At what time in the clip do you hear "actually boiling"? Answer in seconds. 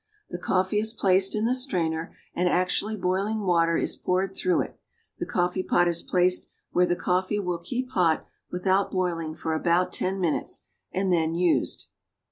2.49-3.41